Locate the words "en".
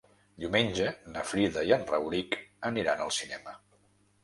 1.77-1.85